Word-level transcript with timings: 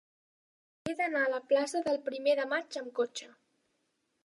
He 0.91 0.95
d'anar 1.01 1.21
a 1.25 1.29
la 1.33 1.41
plaça 1.51 1.83
del 1.89 2.01
Primer 2.09 2.35
de 2.41 2.49
Maig 2.57 2.81
amb 2.83 2.93
cotxe. 3.03 3.31